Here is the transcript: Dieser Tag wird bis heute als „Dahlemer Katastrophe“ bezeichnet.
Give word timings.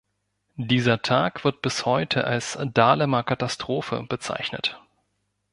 Dieser 0.55 1.03
Tag 1.03 1.43
wird 1.43 1.61
bis 1.61 1.85
heute 1.85 2.23
als 2.23 2.57
„Dahlemer 2.73 3.21
Katastrophe“ 3.21 4.03
bezeichnet. 4.09 4.81